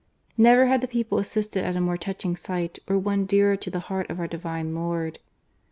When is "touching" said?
1.95-2.35